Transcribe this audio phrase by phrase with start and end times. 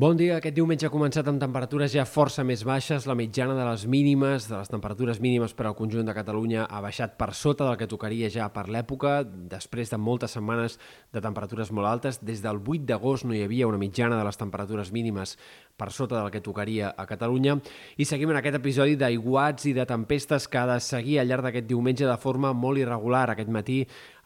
[0.00, 0.38] Bon dia.
[0.38, 3.04] Aquest diumenge ha començat amb temperatures ja força més baixes.
[3.04, 6.80] La mitjana de les mínimes, de les temperatures mínimes per al conjunt de Catalunya ha
[6.80, 9.18] baixat per sota del que tocaria ja per l'època,
[9.52, 10.78] després de moltes setmanes
[11.12, 12.22] de temperatures molt altes.
[12.24, 15.36] Des del 8 d'agost no hi havia una mitjana de les temperatures mínimes
[15.80, 17.56] per sota del que tocaria a Catalunya.
[17.96, 21.48] I seguim en aquest episodi d'aiguats i de tempestes que ha de seguir al llarg
[21.48, 23.30] d'aquest diumenge de forma molt irregular.
[23.32, 23.80] Aquest matí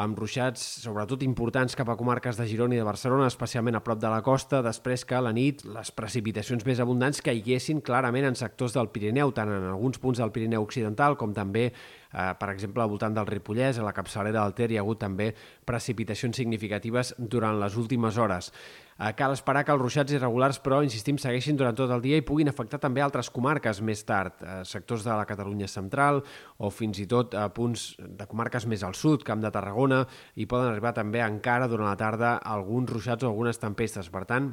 [0.00, 3.98] amb ruixats, sobretot importants cap a comarques de Girona i de Barcelona, especialment a prop
[4.00, 8.38] de la costa, després que a la nit les precipitacions més abundants caiguessin clarament en
[8.38, 11.70] sectors del Pirineu, tant en alguns punts del Pirineu Occidental com també
[12.12, 14.98] Eh, per exemple, al voltant del Ripollès, a la capçalera del Ter, hi ha hagut
[15.02, 15.30] també
[15.66, 18.50] precipitacions significatives durant les últimes hores.
[18.98, 22.24] Eh, cal esperar que els ruixats irregulars, però, insistim, segueixin durant tot el dia i
[22.26, 26.22] puguin afectar també altres comarques més tard, eh, sectors de la Catalunya central
[26.58, 30.46] o fins i tot a punts de comarques més al sud, Camp de Tarragona, i
[30.46, 34.10] poden arribar també encara durant la tarda alguns ruixats o algunes tempestes.
[34.10, 34.52] Per tant,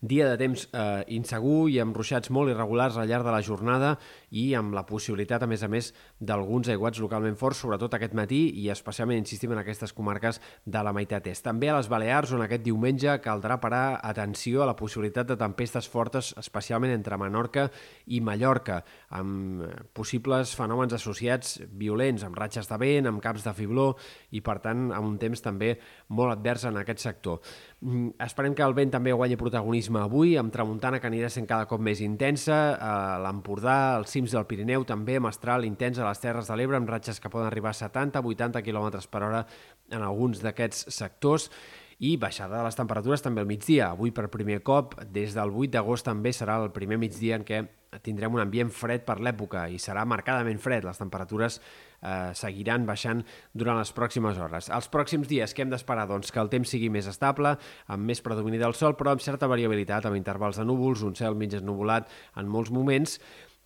[0.00, 3.94] dia de temps eh, insegur i amb ruixats molt irregulars al llarg de la jornada
[4.30, 8.40] i amb la possibilitat, a més a més, d'alguns aiguats localment forts, sobretot aquest matí
[8.60, 11.44] i especialment, insistim, en aquestes comarques de la meitat est.
[11.46, 15.88] També a les Balears, on aquest diumenge caldrà parar atenció a la possibilitat de tempestes
[15.88, 17.68] fortes, especialment entre Menorca
[18.06, 18.82] i Mallorca,
[19.16, 23.88] amb eh, possibles fenòmens associats violents, amb ratxes de vent, amb caps de fibló
[24.30, 25.74] i, per tant, amb un temps també
[26.12, 27.40] molt advers en aquest sector.
[27.80, 31.68] Mm, esperem que el vent també guanyi protagonisme avui, amb tramuntana que anirà sent cada
[31.70, 36.50] cop més intensa, a l'Empordà, als cims del Pirineu també, mestral intens a les Terres
[36.50, 39.46] de l'Ebre, amb ratxes que poden arribar a 70-80 km per hora
[39.90, 41.50] en alguns d'aquests sectors,
[41.98, 43.92] i baixada de les temperatures també al migdia.
[43.94, 47.62] Avui per primer cop, des del 8 d'agost també serà el primer migdia en què
[48.04, 50.84] tindrem un ambient fred per l'època i serà marcadament fred.
[50.86, 53.22] Les temperatures eh, seguiran baixant
[53.54, 54.70] durant les pròximes hores.
[54.72, 56.06] Els pròxims dies que hem d'esperar?
[56.10, 57.56] Doncs que el temps sigui més estable,
[57.92, 61.38] amb més predomini del sol, però amb certa variabilitat, amb intervals de núvols, un cel
[61.38, 63.20] mig esnuvolat en molts moments,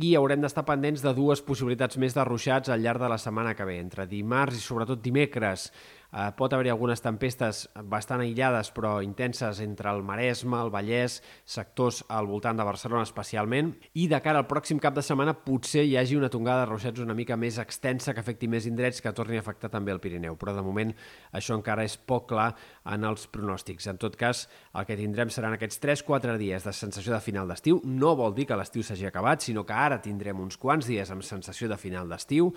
[0.00, 3.52] i haurem d'estar pendents de dues possibilitats més de ruixats al llarg de la setmana
[3.54, 3.76] que ve.
[3.82, 5.68] Entre dimarts i sobretot dimecres
[6.12, 12.02] eh, pot haver-hi algunes tempestes bastant aïllades però intenses entre el Maresme, el Vallès, sectors
[12.12, 15.96] al voltant de Barcelona especialment, i de cara al pròxim cap de setmana potser hi
[15.96, 19.40] hagi una tongada de ruixats una mica més extensa que afecti més indrets que torni
[19.40, 20.36] a afectar també el Pirineu.
[20.36, 20.92] Però de moment
[21.32, 22.52] això encara és poc clar
[22.92, 23.88] en els pronòstics.
[23.90, 24.46] En tot cas,
[24.76, 27.80] el que tindrem seran aquests 3-4 dies de sensació de final d'estiu.
[27.84, 31.26] No vol dir que l'estiu s'hagi acabat, sinó que ara tindrem uns quants dies amb
[31.26, 32.52] sensació de final d'estiu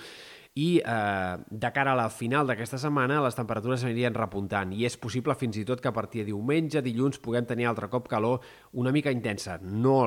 [0.56, 4.96] i eh, de cara a la final d'aquesta setmana les temperatures anirien repuntant i és
[4.96, 8.40] possible fins i tot que a partir de diumenge, dilluns, puguem tenir altre cop calor
[8.72, 9.58] una mica intensa.
[9.60, 9.98] No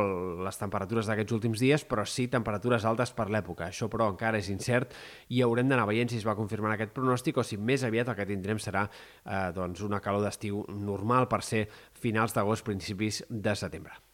[0.46, 3.68] les temperatures d'aquests últims dies, però sí temperatures altes per l'època.
[3.68, 4.96] Això, però, encara és incert
[5.28, 8.16] i haurem d'anar veient si es va confirmar aquest pronòstic o si més aviat el
[8.16, 13.52] que tindrem serà eh, doncs una calor d'estiu normal per ser finals d'agost, principis de
[13.52, 14.07] setembre.